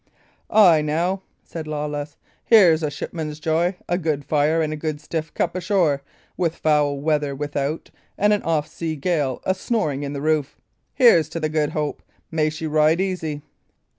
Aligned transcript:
"Ay, 0.49 0.81
now," 0.81 1.21
said 1.43 1.67
Lawless, 1.67 2.17
"here 2.43 2.71
is 2.71 2.81
a 2.81 2.89
shipman's 2.89 3.39
joy 3.39 3.75
a 3.87 3.99
good 3.99 4.25
fire 4.25 4.59
and 4.59 4.73
a 4.73 4.75
good 4.75 4.99
stiff 4.99 5.31
cup 5.35 5.55
ashore, 5.55 6.01
with 6.35 6.55
foul 6.55 6.99
weather 6.99 7.35
without 7.35 7.91
and 8.17 8.33
an 8.33 8.41
off 8.41 8.65
sea 8.67 8.95
gale 8.95 9.43
a 9.43 9.53
snoring 9.53 10.01
in 10.01 10.13
the 10.13 10.19
roof! 10.21 10.59
Here's 10.95 11.29
to 11.29 11.39
the 11.39 11.49
Good 11.49 11.69
Hope! 11.73 12.01
May 12.31 12.49
she 12.49 12.65
ride 12.65 12.99
easy!" 12.99 13.43